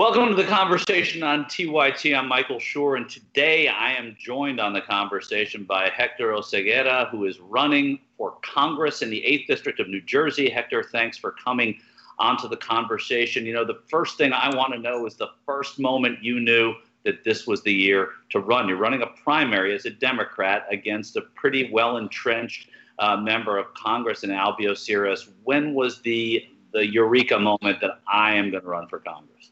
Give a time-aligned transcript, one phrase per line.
[0.00, 2.16] Welcome to the conversation on TYT.
[2.16, 7.26] I'm Michael Shure, and today I am joined on the conversation by Hector Oseguera, who
[7.26, 10.48] is running for Congress in the 8th District of New Jersey.
[10.48, 11.78] Hector, thanks for coming
[12.18, 13.44] onto the conversation.
[13.44, 16.72] You know, the first thing I want to know is the first moment you knew
[17.04, 18.70] that this was the year to run.
[18.70, 22.70] You're running a primary as a Democrat against a pretty well entrenched
[23.00, 25.28] uh, member of Congress in Albio Sires.
[25.44, 29.50] When was the the eureka moment that I am going to run for Congress?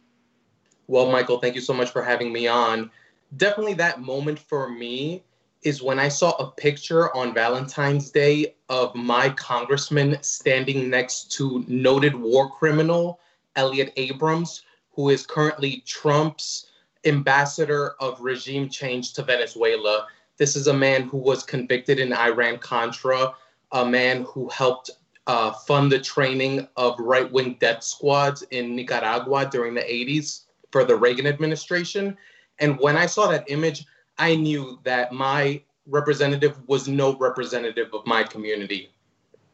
[0.88, 2.90] Well, Michael, thank you so much for having me on.
[3.36, 5.22] Definitely that moment for me
[5.62, 11.62] is when I saw a picture on Valentine's Day of my congressman standing next to
[11.68, 13.20] noted war criminal
[13.54, 16.70] Elliott Abrams, who is currently Trump's
[17.04, 20.06] ambassador of regime change to Venezuela.
[20.38, 23.34] This is a man who was convicted in Iran Contra,
[23.72, 24.88] a man who helped
[25.26, 30.84] uh, fund the training of right wing death squads in Nicaragua during the 80s for
[30.84, 32.16] the Reagan administration.
[32.58, 33.84] And when I saw that image,
[34.18, 38.90] I knew that my representative was no representative of my community.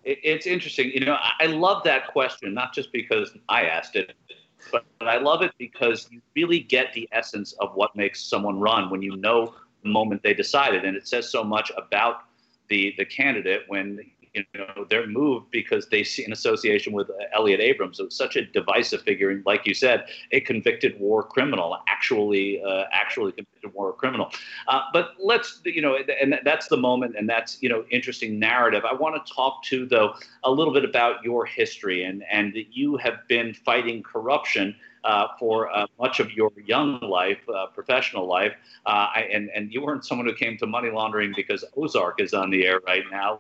[0.05, 0.91] It's interesting.
[0.93, 4.13] You know, I love that question, not just because I asked it,
[4.71, 8.91] but I love it because you really get the essence of what makes someone run
[8.91, 10.85] when you know the moment they decided.
[10.85, 12.25] And it says so much about
[12.69, 14.01] the, the candidate when
[14.35, 18.01] you know they're moved because they see an association with Elliott Abrams.
[18.11, 23.33] Such a divisive figure, and like you said, a convicted war criminal, actually, uh, actually
[23.33, 24.31] convicted war criminal.
[24.67, 28.85] Uh, but let's, you know, and that's the moment, and that's you know interesting narrative.
[28.85, 32.97] I want to talk to though a little bit about your history and and you
[32.97, 34.75] have been fighting corruption
[35.05, 38.53] uh, for uh, much of your young life, uh, professional life.
[38.87, 42.33] Uh, I, and, and you weren't someone who came to money laundering because Ozark is
[42.33, 43.39] on the air right now.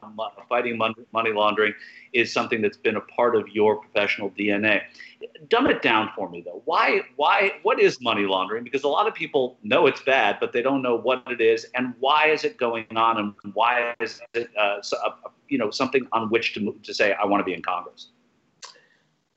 [0.49, 1.73] Fighting money laundering
[2.13, 4.83] is something that's been a part of your professional DNA.
[5.49, 6.61] Dumb it down for me, though.
[6.67, 7.01] Why?
[7.17, 7.53] Why?
[7.63, 8.63] What is money laundering?
[8.63, 11.67] Because a lot of people know it's bad, but they don't know what it is,
[11.75, 14.83] and why is it going on, and why is it, uh,
[15.49, 18.09] you know, something on which to to say I want to be in Congress.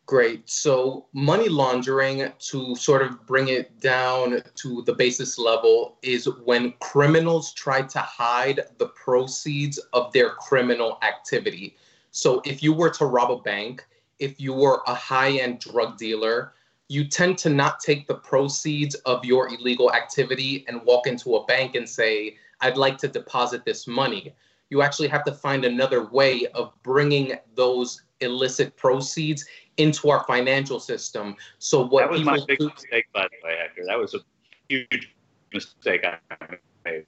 [0.08, 0.50] Great.
[0.50, 6.72] So, money laundering, to sort of bring it down to the basis level, is when
[6.80, 11.76] criminals try to hide the proceeds of their criminal activity.
[12.12, 13.86] So, if you were to rob a bank,
[14.18, 16.54] if you were a high end drug dealer,
[16.88, 21.46] you tend to not take the proceeds of your illegal activity and walk into a
[21.48, 24.34] bank and say, I'd like to deposit this money.
[24.70, 29.46] You actually have to find another way of bringing those illicit proceeds
[29.78, 31.36] into our financial system.
[31.60, 33.84] So what that was my big do- mistake, by the way, Hector.
[33.86, 34.20] That was a
[34.70, 35.16] huge
[35.54, 37.06] mistake I made.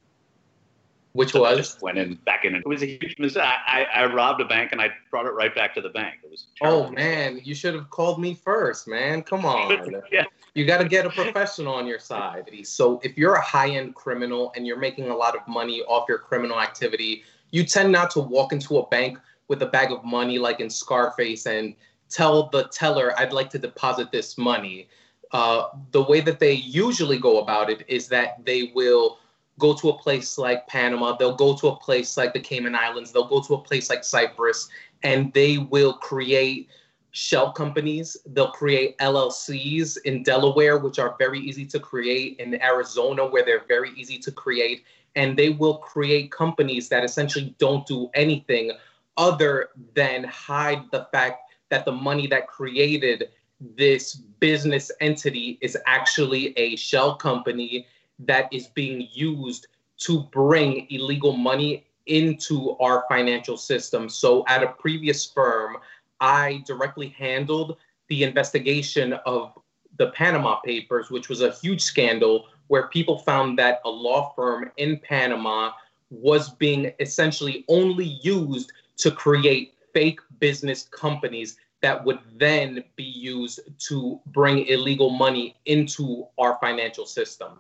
[1.14, 1.58] Which was?
[1.58, 2.56] Just went in back in.
[2.56, 3.44] It was a huge mistake.
[3.44, 6.16] I, I, robbed a bank and I brought it right back to the bank.
[6.24, 6.48] It was.
[6.62, 9.24] Oh man, you should have called me first, man.
[9.24, 9.92] Come on.
[10.12, 10.26] yeah.
[10.54, 12.50] You got to get a professional on your side.
[12.64, 16.20] So if you're a high-end criminal and you're making a lot of money off your
[16.20, 20.38] criminal activity, you tend not to walk into a bank with a bag of money
[20.38, 21.76] like in Scarface and
[22.10, 24.90] tell the teller, I'd like to deposit this money.
[25.32, 29.20] Uh, the way that they usually go about it is that they will
[29.60, 33.12] go to a place like Panama, they'll go to a place like the Cayman Islands,
[33.12, 34.70] they'll go to a place like Cyprus,
[35.04, 36.70] and they will create
[37.12, 38.16] shell companies.
[38.28, 43.66] They'll create LLCs in Delaware, which are very easy to create, in Arizona, where they're
[43.68, 44.84] very easy to create.
[45.16, 48.72] And they will create companies that essentially don't do anything
[49.18, 56.58] other than hide the fact that the money that created this business entity is actually
[56.58, 57.86] a shell company
[58.20, 64.10] that is being used to bring illegal money into our financial system.
[64.10, 65.78] So, at a previous firm,
[66.20, 69.54] I directly handled the investigation of
[69.98, 74.72] the Panama Papers, which was a huge scandal where people found that a law firm
[74.78, 75.72] in Panama
[76.10, 83.62] was being essentially only used to create fake business companies that would then be used
[83.78, 87.60] to bring illegal money into our financial system.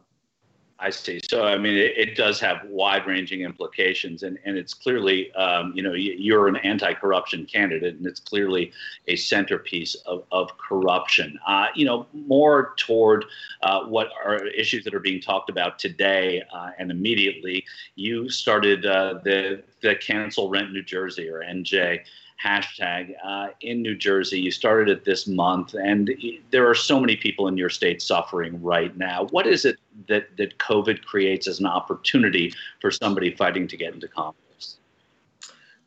[0.81, 1.19] I see.
[1.29, 5.83] So, I mean, it, it does have wide-ranging implications, and, and it's clearly, um, you
[5.83, 8.71] know, you're an anti-corruption candidate, and it's clearly
[9.09, 11.37] a centerpiece of, of corruption.
[11.45, 13.25] Uh, you know, more toward
[13.61, 17.65] uh, what are issues that are being talked about today, uh, and immediately,
[17.95, 22.01] you started uh, the the Cancel Rent New Jersey or NJ
[22.43, 24.39] hashtag uh, in New Jersey.
[24.39, 26.11] You started it this month, and
[26.51, 29.25] there are so many people in your state suffering right now.
[29.31, 29.77] What is it
[30.07, 34.77] that, that COVID creates as an opportunity for somebody fighting to get into Congress?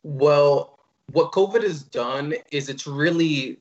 [0.03, 0.79] Well,
[1.13, 3.59] what COVID has done is it's really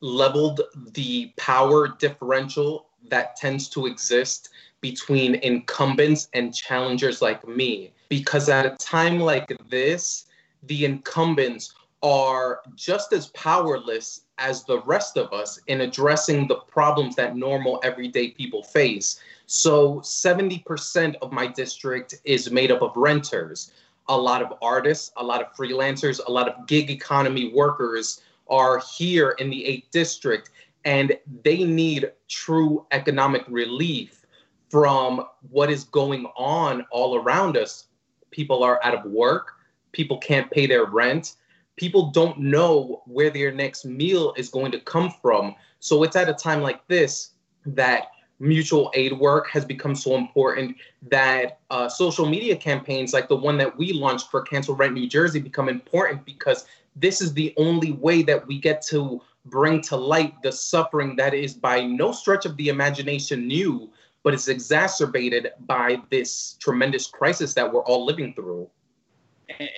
[0.00, 0.62] leveled
[0.94, 4.50] the power differential that tends to exist
[4.80, 7.92] between incumbents and challengers like me.
[8.08, 10.26] Because at a time like this,
[10.64, 17.14] the incumbents are just as powerless as the rest of us in addressing the problems
[17.14, 19.20] that normal everyday people face.
[19.46, 23.72] So 70% of my district is made up of renters.
[24.08, 28.82] A lot of artists, a lot of freelancers, a lot of gig economy workers are
[28.96, 30.50] here in the 8th district
[30.84, 34.26] and they need true economic relief
[34.68, 37.86] from what is going on all around us.
[38.30, 39.52] People are out of work,
[39.92, 41.36] people can't pay their rent,
[41.76, 45.54] people don't know where their next meal is going to come from.
[45.80, 47.30] So it's at a time like this
[47.64, 48.08] that
[48.38, 50.76] mutual aid work has become so important
[51.10, 55.08] that uh, social media campaigns like the one that we launched for Cancel Rent New
[55.08, 56.66] Jersey become important because
[56.96, 61.34] this is the only way that we get to bring to light the suffering that
[61.34, 63.90] is by no stretch of the imagination new,
[64.22, 68.68] but it's exacerbated by this tremendous crisis that we're all living through.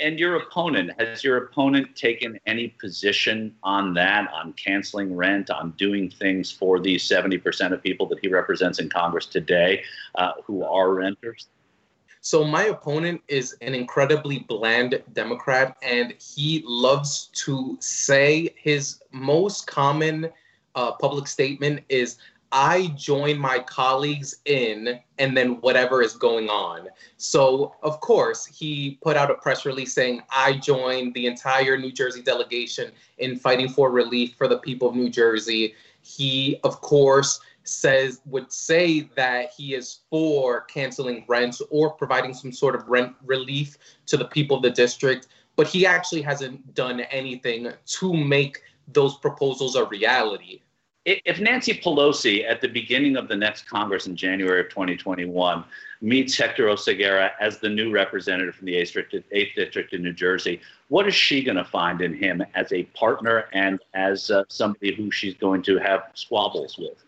[0.00, 5.72] And your opponent, has your opponent taken any position on that, on canceling rent, on
[5.72, 9.82] doing things for these 70% of people that he represents in Congress today
[10.16, 11.49] uh, who are renters?
[12.20, 19.67] So my opponent is an incredibly bland Democrat, and he loves to say his most
[19.67, 20.31] common
[20.75, 22.17] uh, public statement is
[22.56, 26.88] I join my colleagues in, and then whatever is going on.
[27.16, 31.90] So, of course, he put out a press release saying, I joined the entire New
[31.90, 35.74] Jersey delegation in fighting for relief for the people of New Jersey.
[36.02, 42.52] He, of course, says would say that he is for canceling rents or providing some
[42.52, 45.26] sort of rent relief to the people of the district,
[45.56, 48.62] but he actually hasn't done anything to make
[48.92, 50.60] those proposals a reality.
[51.04, 55.62] If Nancy Pelosi, at the beginning of the next Congress in January of 2021,
[56.00, 61.06] meets Hector Oseguera as the new representative from the 8th District, in New Jersey, what
[61.06, 65.10] is she going to find in him as a partner and as uh, somebody who
[65.10, 67.04] she's going to have squabbles with?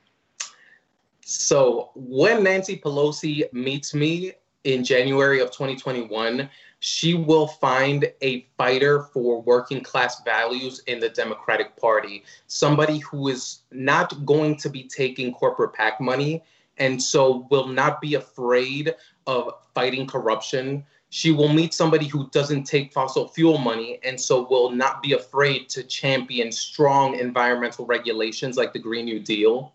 [1.23, 4.33] So when Nancy Pelosi meets me
[4.65, 6.51] in January of 2021,
[6.87, 13.27] she will find a fighter for working class values in the Democratic Party, somebody who
[13.27, 16.45] is not going to be taking corporate PAC money
[16.79, 18.95] and so will not be afraid
[19.27, 20.85] of fighting corruption.
[21.11, 25.15] She will meet somebody who doesn't take fossil fuel money and so will not be
[25.15, 29.75] afraid to champion strong environmental regulations like the Green New Deal.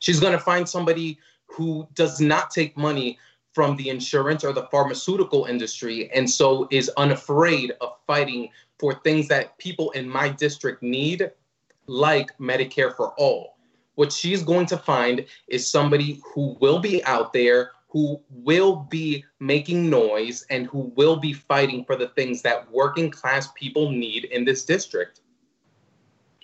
[0.00, 1.16] She's going to find somebody
[1.46, 3.20] who does not take money
[3.52, 8.48] from the insurance or the pharmaceutical industry and so is unafraid of fighting
[8.78, 11.30] for things that people in my district need,
[11.86, 13.56] like Medicare for all.
[13.96, 19.24] What she's going to find is somebody who will be out there, who will be
[19.40, 24.24] making noise, and who will be fighting for the things that working class people need
[24.26, 25.20] in this district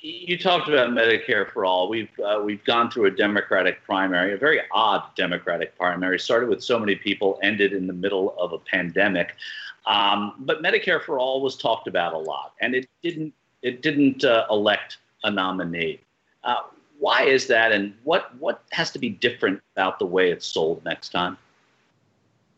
[0.07, 1.89] you talked about Medicare for all.
[1.89, 6.19] We've uh, we've gone through a Democratic primary, a very odd Democratic primary.
[6.19, 9.35] Started with so many people, ended in the middle of a pandemic.
[9.85, 14.25] Um, but Medicare for all was talked about a lot, and it didn't it didn't
[14.25, 16.01] uh, elect a nominee.
[16.45, 16.63] Uh,
[16.99, 20.85] why is that, and what what has to be different about the way it's sold
[20.85, 21.37] next time?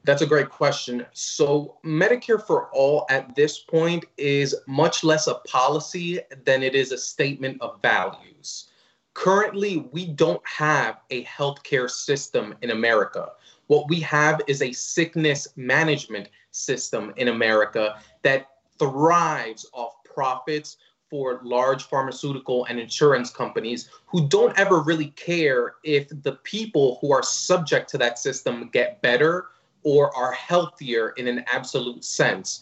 [0.09, 1.05] That's a great question.
[1.12, 6.93] So, Medicare for All at this point is much less a policy than it is
[6.93, 8.71] a statement of values.
[9.12, 13.33] Currently, we don't have a healthcare system in America.
[13.67, 18.49] What we have is a sickness management system in America that
[18.79, 20.79] thrives off profits
[21.11, 27.12] for large pharmaceutical and insurance companies who don't ever really care if the people who
[27.12, 29.49] are subject to that system get better
[29.88, 32.61] or are healthier in an absolute sense.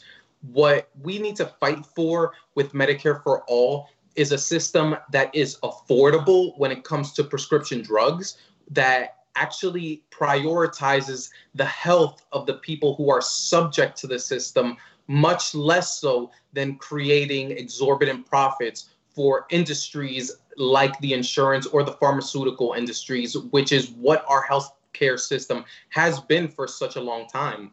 [0.52, 5.58] What we need to fight for with Medicare for All is a system that is
[5.64, 8.38] affordable when it comes to prescription drugs,
[8.70, 14.76] that actually prioritizes the health of the people who are subject to the system,
[15.08, 22.74] much less so than creating exorbitant profits for industries like the insurance or the pharmaceutical
[22.74, 27.70] industries, which is what our health care system has been for such a long time.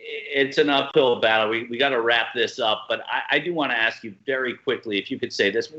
[0.00, 1.48] It's an uphill battle.
[1.48, 4.14] We, we got to wrap this up, but I, I do want to ask you
[4.26, 5.72] very quickly if you could say this.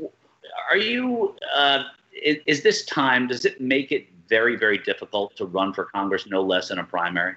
[0.70, 5.44] Are you, uh, is, is this time, does it make it very, very difficult to
[5.44, 7.34] run for Congress, no less than a primary?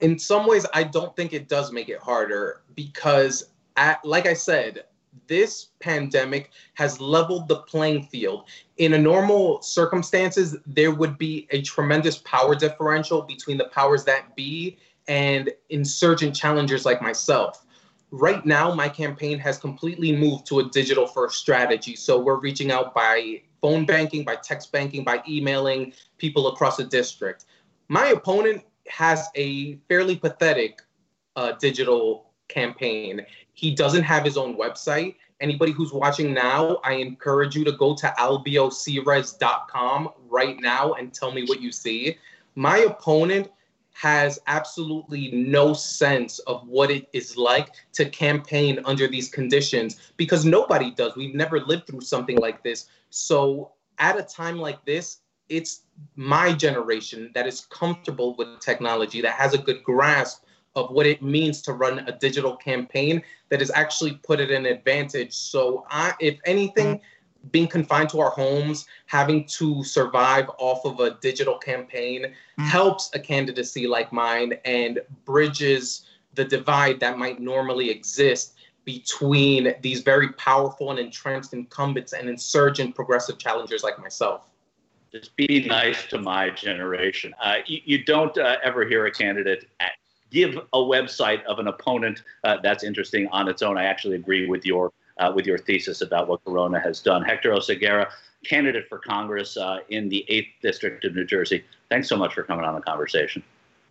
[0.00, 4.34] In some ways, I don't think it does make it harder because, at, like I
[4.34, 4.84] said,
[5.26, 8.48] this pandemic has leveled the playing field.
[8.78, 14.34] In a normal circumstances, there would be a tremendous power differential between the powers that
[14.36, 14.78] be
[15.08, 17.64] and insurgent challengers like myself.
[18.10, 21.96] Right now, my campaign has completely moved to a digital first strategy.
[21.96, 26.84] So we're reaching out by phone banking, by text banking, by emailing people across the
[26.84, 27.46] district.
[27.88, 30.82] My opponent has a fairly pathetic
[31.36, 33.24] uh, digital campaign.
[33.54, 35.16] He doesn't have his own website.
[35.40, 41.32] Anybody who's watching now, I encourage you to go to albiosires.com right now and tell
[41.32, 42.16] me what you see.
[42.54, 43.50] My opponent
[43.94, 50.44] has absolutely no sense of what it is like to campaign under these conditions because
[50.44, 51.14] nobody does.
[51.14, 52.88] We've never lived through something like this.
[53.10, 55.18] So, at a time like this,
[55.48, 55.82] it's
[56.16, 60.44] my generation that is comfortable with technology, that has a good grasp
[60.74, 64.66] of what it means to run a digital campaign that has actually put it in
[64.66, 65.32] advantage.
[65.32, 67.00] So, I, if anything,
[67.50, 72.62] being confined to our homes, having to survive off of a digital campaign mm-hmm.
[72.62, 80.00] helps a candidacy like mine and bridges the divide that might normally exist between these
[80.00, 84.48] very powerful and entrenched incumbents and insurgent progressive challengers like myself.
[85.12, 87.34] Just be nice to my generation.
[87.40, 89.66] Uh, you, you, don't uh, ever hear a candidate
[90.32, 93.76] give a website of an opponent uh, that's interesting on its own.
[93.76, 97.22] I actually agree with your uh, with your thesis about what Corona has done.
[97.22, 98.08] Hector Oseguera,
[98.44, 101.62] candidate for Congress uh, in the 8th District of New Jersey.
[101.90, 103.42] Thanks so much for coming on the conversation.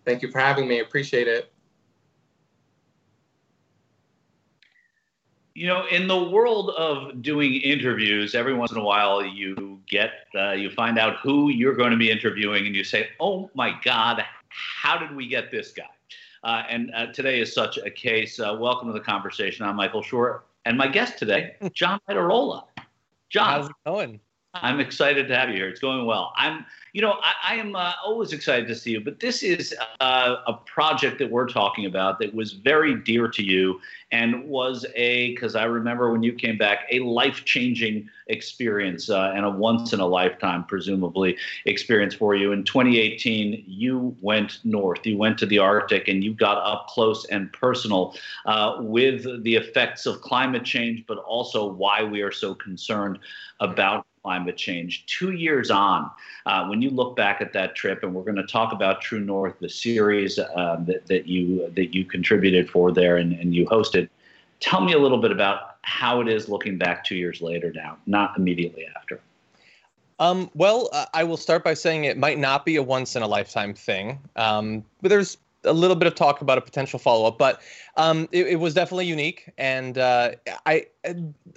[0.04, 0.80] Thank you for having me.
[0.80, 1.52] Appreciate it.
[5.54, 10.12] You know, in the world of doing interviews, every once in a while you get,
[10.34, 13.78] uh, you find out who you're going to be interviewing, and you say, "Oh my
[13.84, 15.84] God, how did we get this guy?"
[16.44, 18.40] Uh, and uh, today is such a case.
[18.40, 19.66] Uh, welcome to the conversation.
[19.66, 20.44] I'm Michael Shure.
[20.66, 22.64] And my guest today, John Iadarola.
[23.30, 24.20] John, how's it going?
[24.54, 25.70] I'm excited to have you here.
[25.70, 26.34] It's going well.
[26.36, 29.74] I'm, you know, I, I am uh, always excited to see you, but this is
[30.02, 33.80] uh, a project that we're talking about that was very dear to you
[34.12, 39.32] and was a, because I remember when you came back, a life changing experience uh,
[39.34, 42.52] and a once in a lifetime, presumably, experience for you.
[42.52, 47.24] In 2018, you went north, you went to the Arctic, and you got up close
[47.28, 48.16] and personal
[48.46, 53.18] uh, with the effects of climate change, but also why we are so concerned
[53.62, 55.06] about climate change.
[55.06, 56.10] Two years on,
[56.46, 59.20] uh, when you look back at that trip, and we're going to talk about True
[59.20, 63.66] North, the series uh, that, that you that you contributed for there and, and you
[63.66, 64.10] hosted.
[64.60, 67.98] Tell me a little bit about how it is looking back two years later now,
[68.06, 69.20] not immediately after.
[70.20, 73.24] Um, well, uh, I will start by saying it might not be a once in
[73.24, 77.28] a lifetime thing, um, but there's a little bit of talk about a potential follow
[77.28, 77.62] up, but
[77.98, 79.52] um, it, it, was definitely unique.
[79.58, 80.32] And uh,
[80.66, 80.88] I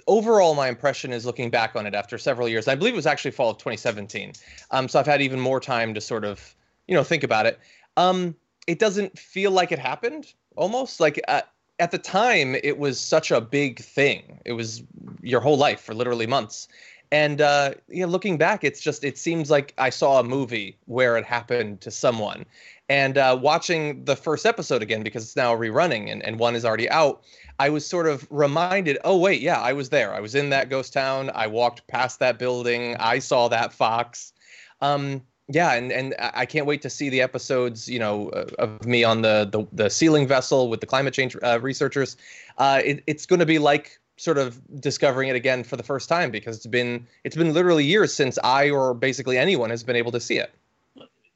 [0.07, 2.67] overall, my impression is looking back on it after several years.
[2.67, 4.33] I believe it was actually fall of 2017.
[4.71, 6.55] Um, so I've had even more time to sort of
[6.87, 7.59] you know think about it.
[7.97, 8.35] Um,
[8.67, 10.33] it doesn't feel like it happened.
[10.55, 11.41] Almost like uh,
[11.79, 14.39] at the time, it was such a big thing.
[14.45, 14.83] It was
[15.21, 16.67] your whole life for literally months.
[17.11, 20.77] And uh, you know, looking back, it's just it seems like I saw a movie
[20.85, 22.45] where it happened to someone,
[22.89, 26.65] and uh, watching the first episode again because it's now rerunning and, and one is
[26.65, 27.23] already out,
[27.59, 30.13] I was sort of reminded, oh wait, yeah, I was there.
[30.13, 31.31] I was in that ghost town.
[31.33, 32.95] I walked past that building.
[32.97, 34.33] I saw that fox.
[34.81, 38.85] Um, yeah, and and I can't wait to see the episodes, you know, uh, of
[38.85, 42.17] me on the the, the sealing vessel with the climate change uh, researchers.
[42.57, 46.07] Uh, it, it's going to be like sort of discovering it again for the first
[46.07, 49.95] time because it's been it's been literally years since I or basically anyone has been
[49.95, 50.53] able to see it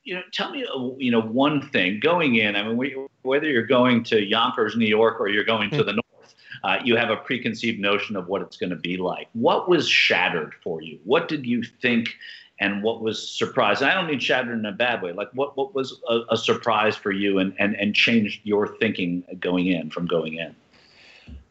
[0.09, 0.65] you know, tell me,
[0.97, 2.55] you know, one thing going in.
[2.55, 5.85] I mean, we, whether you're going to Yonkers, New York, or you're going to hmm.
[5.85, 9.27] the north, uh, you have a preconceived notion of what it's going to be like.
[9.33, 10.99] What was shattered for you?
[11.03, 12.15] What did you think,
[12.59, 13.83] and what was surprised?
[13.83, 15.11] I don't mean shattered in a bad way.
[15.11, 19.23] Like, what what was a, a surprise for you, and and and changed your thinking
[19.39, 20.55] going in from going in?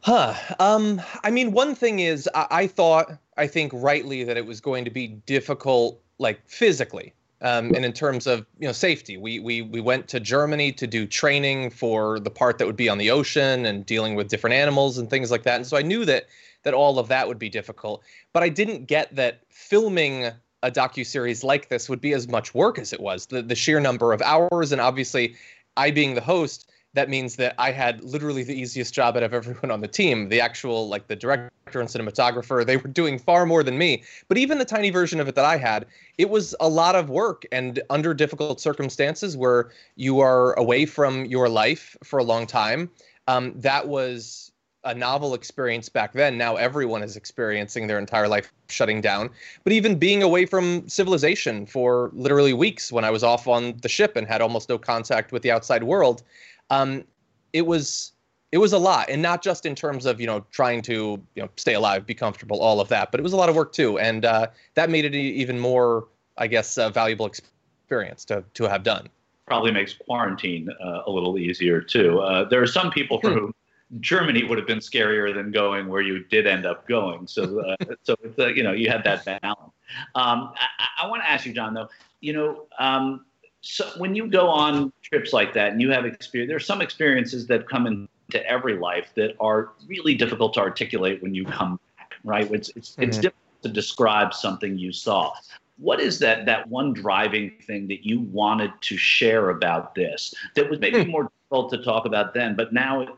[0.00, 0.35] Huh.
[0.58, 1.02] Um.
[1.25, 4.85] I mean, one thing is, I, I thought, I think rightly, that it was going
[4.85, 9.62] to be difficult, like physically um, and in terms of you know safety, we we
[9.62, 13.11] we went to Germany to do training for the part that would be on the
[13.11, 15.56] ocean and dealing with different animals and things like that.
[15.56, 16.26] And so I knew that
[16.64, 20.32] that all of that would be difficult, but I didn't get that filming
[20.64, 23.26] a docu series like this would be as much work as it was.
[23.26, 25.37] The the sheer number of hours, and obviously,
[25.76, 29.35] I being the host, that means that I had literally the easiest job out of
[29.35, 30.28] everyone on the team.
[30.28, 34.02] The actual, like the director and cinematographer, they were doing far more than me.
[34.28, 37.11] But even the tiny version of it that I had, it was a lot of
[37.11, 42.47] work and under difficult circumstances where you are away from your life for a long
[42.47, 42.90] time.
[43.26, 44.50] Um, that was
[44.85, 46.38] a novel experience back then.
[46.38, 49.28] Now everyone is experiencing their entire life shutting down.
[49.64, 53.88] But even being away from civilization for literally weeks when I was off on the
[53.88, 56.23] ship and had almost no contact with the outside world,
[56.70, 57.04] um,
[57.52, 58.12] it was
[58.50, 61.42] it was a lot, and not just in terms of you know trying to you
[61.42, 63.72] know stay alive, be comfortable, all of that, but it was a lot of work
[63.72, 68.64] too, and uh, that made it even more, I guess, uh, valuable experience to to
[68.64, 69.08] have done.
[69.46, 72.20] Probably makes quarantine uh, a little easier too.
[72.20, 73.38] Uh, there are some people for hmm.
[73.38, 73.54] whom
[74.00, 77.26] Germany would have been scarier than going where you did end up going.
[77.26, 79.72] So, uh, so uh, you know, you had that balance.
[80.14, 81.88] Um, I, I want to ask you, John, though.
[82.20, 83.25] You know, um,
[83.60, 86.80] so when you go on trips like that and you have experience, there are some
[86.80, 91.80] experiences that come into every life that are really difficult to articulate when you come
[91.96, 92.14] back.
[92.24, 92.50] Right?
[92.50, 93.02] It's it's, mm-hmm.
[93.02, 95.32] it's difficult to describe something you saw.
[95.78, 100.68] What is that that one driving thing that you wanted to share about this that
[100.68, 101.10] was maybe hmm.
[101.10, 103.08] more difficult to talk about then, but now it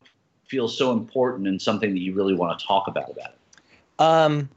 [0.50, 4.00] feels so important and something that you really want to talk about about it?
[4.00, 4.48] Um,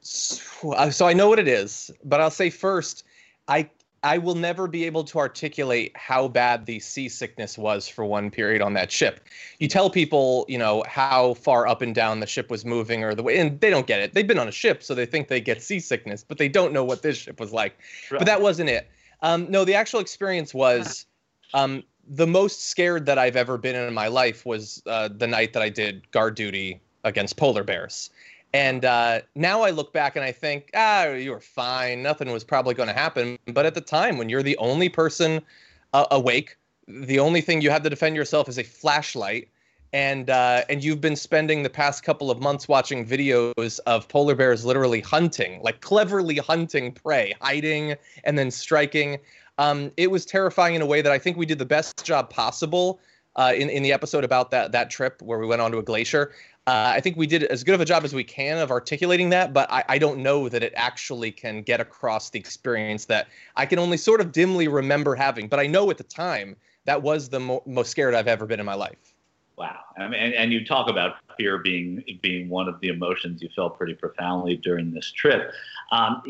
[0.00, 3.04] so, so I know what it is, but I'll say first,
[3.46, 3.68] I
[4.02, 8.62] I will never be able to articulate how bad the seasickness was for one period
[8.62, 9.20] on that ship.
[9.58, 13.14] You tell people, you know, how far up and down the ship was moving or
[13.14, 14.14] the way, and they don't get it.
[14.14, 16.84] They've been on a ship, so they think they get seasickness, but they don't know
[16.84, 17.78] what this ship was like.
[18.10, 18.18] Right.
[18.18, 18.88] But that wasn't it.
[19.22, 21.04] Um, no, the actual experience was
[21.52, 25.52] um, the most scared that I've ever been in my life was uh, the night
[25.52, 28.10] that I did guard duty against polar bears.
[28.52, 32.02] And uh, now I look back and I think, ah, you were fine.
[32.02, 33.38] Nothing was probably going to happen.
[33.46, 35.40] But at the time, when you're the only person
[35.92, 36.56] uh, awake,
[36.88, 39.48] the only thing you have to defend yourself is a flashlight,
[39.92, 44.34] and uh, and you've been spending the past couple of months watching videos of polar
[44.34, 49.18] bears literally hunting, like cleverly hunting prey, hiding and then striking.
[49.58, 52.30] Um, it was terrifying in a way that I think we did the best job
[52.30, 53.00] possible
[53.36, 56.32] uh, in in the episode about that that trip where we went onto a glacier.
[56.66, 59.30] Uh, I think we did as good of a job as we can of articulating
[59.30, 63.28] that, but I, I, don't know that it actually can get across the experience that
[63.56, 65.48] I can only sort of dimly remember having.
[65.48, 68.60] But I know at the time that was the mo- most scared I've ever been
[68.60, 69.14] in my life.
[69.56, 73.42] Wow, I mean, and, and you talk about fear being being one of the emotions
[73.42, 75.52] you felt pretty profoundly during this trip.
[75.92, 76.22] Um,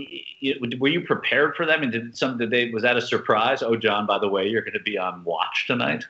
[0.78, 1.82] were you prepared for them?
[1.82, 3.62] And did some did they was that a surprise?
[3.62, 6.04] Oh, John, by the way, you're going to be on watch tonight.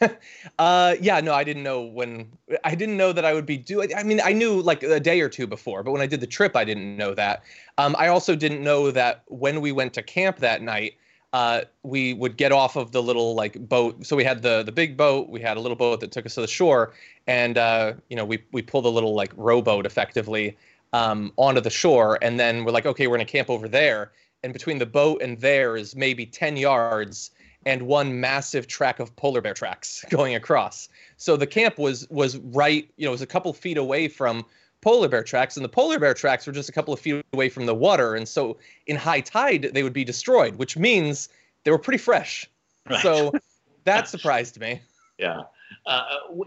[0.58, 2.28] uh, yeah, no, I didn't know when.
[2.64, 3.94] I didn't know that I would be doing.
[3.94, 6.26] I mean, I knew like a day or two before, but when I did the
[6.26, 7.42] trip, I didn't know that.
[7.78, 10.94] Um, I also didn't know that when we went to camp that night,
[11.34, 14.06] uh, we would get off of the little like boat.
[14.06, 15.28] So we had the the big boat.
[15.28, 16.94] We had a little boat that took us to the shore,
[17.26, 20.56] and uh, you know we we pulled a little like rowboat effectively
[20.92, 24.12] um, onto the shore, and then we're like, okay, we're gonna camp over there.
[24.44, 27.32] And between the boat and there is maybe ten yards,
[27.66, 30.88] and one massive track of polar bear tracks going across.
[31.16, 34.44] So the camp was was right, you know, it was a couple feet away from
[34.80, 37.48] polar bear tracks, and the polar bear tracks were just a couple of feet away
[37.48, 38.14] from the water.
[38.14, 41.28] And so in high tide, they would be destroyed, which means
[41.64, 42.48] they were pretty fresh.
[42.88, 43.00] Right.
[43.00, 43.32] So
[43.84, 44.80] that surprised me.
[45.18, 45.42] Yeah.
[45.86, 46.02] Uh,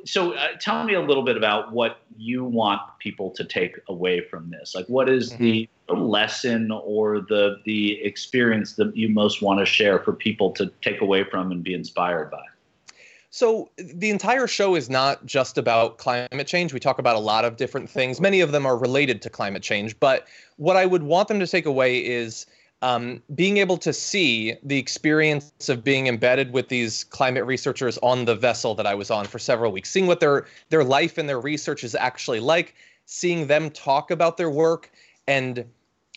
[0.06, 4.22] so uh, tell me a little bit about what you want people to take away
[4.22, 4.74] from this.
[4.74, 5.44] Like, what is mm-hmm.
[5.44, 10.72] the lesson or the the experience that you most want to share for people to
[10.82, 12.44] take away from and be inspired by?
[13.30, 16.74] So the entire show is not just about climate change.
[16.74, 18.20] We talk about a lot of different things.
[18.20, 21.46] Many of them are related to climate change, but what I would want them to
[21.46, 22.48] take away is
[22.82, 28.26] um, being able to see the experience of being embedded with these climate researchers on
[28.26, 31.28] the vessel that I was on for several weeks, seeing what their their life and
[31.28, 34.92] their research is actually like, seeing them talk about their work,
[35.28, 35.66] and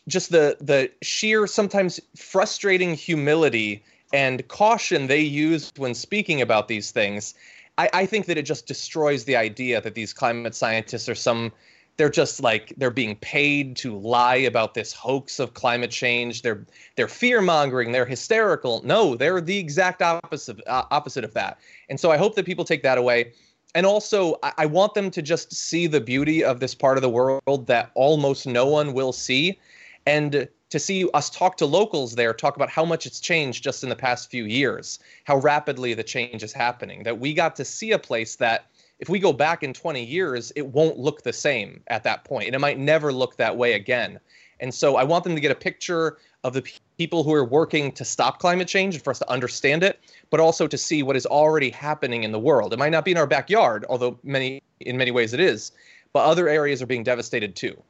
[0.06, 6.90] just the the sheer sometimes frustrating humility and caution they use when speaking about these
[6.90, 7.34] things.
[7.78, 11.52] I, I think that it just destroys the idea that these climate scientists are some
[12.00, 16.40] they're just like they're being paid to lie about this hoax of climate change.
[16.40, 16.64] They're
[16.96, 18.80] they're fear mongering they're hysterical.
[18.86, 21.58] No they're the exact opposite uh, opposite of that.
[21.90, 23.34] And so i hope that people take that away.
[23.74, 27.02] And also I, I want them to just see the beauty of this part of
[27.02, 29.58] the world that almost no one will see.
[30.06, 33.82] And to see us talk to locals there talk about how much it's changed just
[33.82, 37.64] in the past few years how rapidly the change is happening that we got to
[37.64, 41.32] see a place that if we go back in 20 years, it won't look the
[41.32, 44.20] same at that point, and it might never look that way again.
[44.60, 46.62] And so I want them to get a picture of the
[46.98, 50.38] people who are working to stop climate change and for us to understand it, but
[50.38, 52.72] also to see what is already happening in the world.
[52.74, 55.72] It might not be in our backyard, although many in many ways it is,
[56.12, 57.82] but other areas are being devastated too.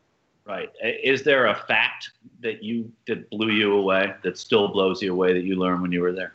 [0.45, 0.71] Right.
[0.83, 5.33] Is there a fact that you that blew you away that still blows you away
[5.33, 6.35] that you learned when you were there?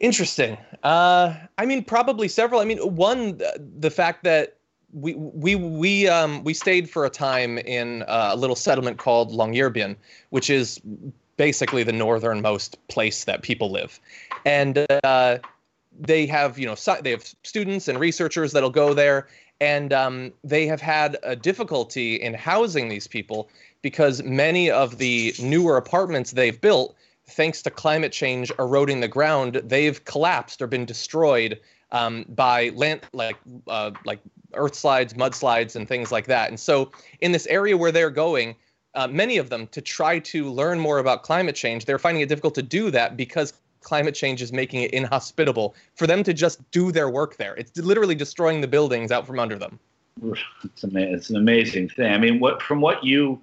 [0.00, 0.56] Interesting.
[0.82, 2.60] Uh, I mean, probably several.
[2.60, 4.54] I mean, one, the fact that
[4.92, 9.32] we we we um we stayed for a time in uh, a little settlement called
[9.32, 9.96] Longyearbyen,
[10.30, 10.80] which is
[11.36, 14.00] basically the northernmost place that people live,
[14.44, 15.38] and uh,
[15.98, 19.26] they have you know they have students and researchers that'll go there,
[19.60, 23.50] and um, they have had a difficulty in housing these people
[23.82, 26.94] because many of the newer apartments they've built,
[27.28, 31.60] thanks to climate change eroding the ground, they've collapsed or been destroyed
[31.92, 33.36] um, by land like
[33.68, 34.20] uh, like
[34.54, 36.48] earth slides, mudslides, and things like that.
[36.48, 38.56] And so, in this area where they're going,
[38.94, 42.28] uh, many of them to try to learn more about climate change, they're finding it
[42.28, 46.68] difficult to do that because climate change is making it inhospitable for them to just
[46.70, 47.54] do their work there.
[47.56, 49.78] It's literally destroying the buildings out from under them.
[50.64, 52.12] It's, an amazing thing.
[52.12, 53.40] I mean, what from what you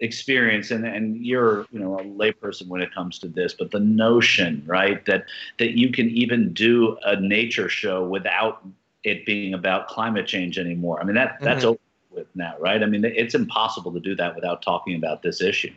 [0.00, 3.80] experience and, and you're you know a layperson when it comes to this but the
[3.80, 5.24] notion right that
[5.58, 8.66] that you can even do a nature show without
[9.04, 11.68] it being about climate change anymore i mean that that's mm-hmm.
[11.68, 11.78] over
[12.10, 15.72] with now right i mean it's impossible to do that without talking about this issue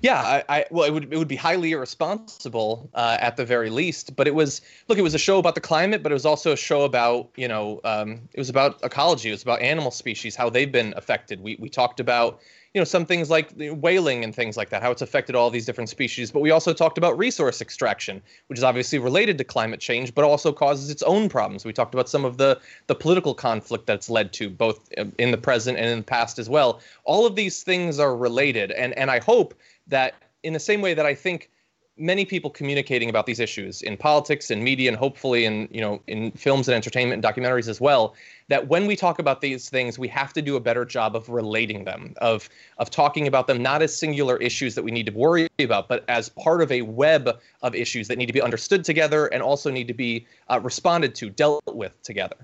[0.00, 3.70] yeah, I, I, well, it would it would be highly irresponsible uh, at the very
[3.70, 4.14] least.
[4.14, 6.52] But it was look, it was a show about the climate, but it was also
[6.52, 10.36] a show about you know um, it was about ecology, it was about animal species,
[10.36, 11.40] how they've been affected.
[11.40, 12.40] We we talked about
[12.74, 15.64] you know some things like whaling and things like that how it's affected all these
[15.64, 16.32] different species.
[16.32, 20.24] But we also talked about resource extraction which is obviously related to climate change but
[20.24, 21.64] also causes its own problems.
[21.64, 25.38] We talked about some of the the political conflict that's led to both in the
[25.38, 26.80] present and in the past as well.
[27.04, 28.72] All of these things are related.
[28.72, 29.54] And and i hope
[29.86, 31.50] that in the same way that i think
[31.96, 36.02] many people communicating about these issues in politics and media and hopefully in you know
[36.08, 38.14] in films and entertainment and documentaries as well
[38.48, 41.28] that when we talk about these things we have to do a better job of
[41.28, 45.12] relating them of of talking about them not as singular issues that we need to
[45.12, 48.84] worry about but as part of a web of issues that need to be understood
[48.84, 52.36] together and also need to be uh, responded to dealt with together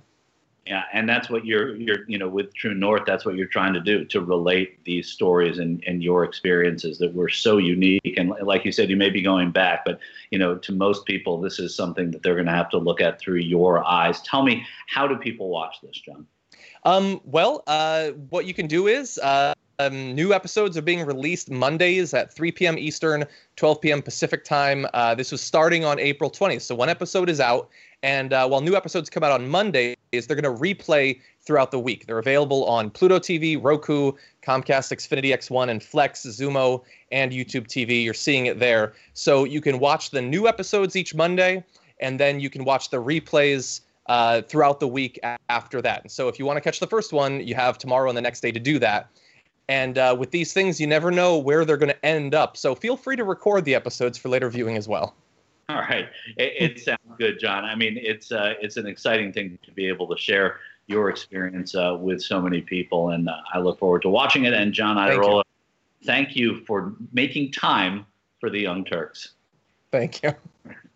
[0.71, 3.03] yeah, and that's what you're you're you know with True North.
[3.05, 7.13] That's what you're trying to do to relate these stories and and your experiences that
[7.13, 8.15] were so unique.
[8.17, 9.99] And like you said, you may be going back, but
[10.31, 13.01] you know to most people, this is something that they're going to have to look
[13.01, 14.23] at through your eyes.
[14.23, 16.29] Tell me, how do people watch this, John?
[16.85, 19.19] Um, well, uh, what you can do is.
[19.19, 22.77] Uh, um, new episodes are being released Mondays at 3 p.m.
[22.77, 23.25] Eastern,
[23.57, 24.03] 12 p.m.
[24.03, 24.87] Pacific time.
[24.93, 26.61] Uh, this was starting on April 20th.
[26.61, 27.71] So one episode is out,
[28.03, 31.79] and uh, while new episodes come out on Mondays, they're going to replay throughout the
[31.79, 32.05] week.
[32.07, 34.13] They're available on Pluto TV, Roku,
[34.43, 38.05] Comcast Xfinity X1 and Flex, Xumo, and YouTube TV.
[38.05, 38.93] You're seeing it there.
[39.15, 41.65] So you can watch the new episodes each Monday,
[42.01, 46.03] and then you can watch the replays uh, throughout the week after that.
[46.03, 48.23] And so if you want to catch the first one, you have tomorrow and the
[48.23, 49.09] next day to do that.
[49.69, 52.57] And uh, with these things, you never know where they're going to end up.
[52.57, 55.15] So feel free to record the episodes for later viewing as well.
[55.71, 57.65] All right, it, it sounds good, John.
[57.65, 60.59] I mean, it's uh, it's an exciting thing to be able to share
[60.89, 64.53] your experience uh, with so many people, and uh, I look forward to watching it.
[64.53, 65.45] And John Iadarola,
[66.05, 68.05] thank, thank you for making time
[68.41, 69.35] for the Young Turks.
[69.93, 70.35] Thank you.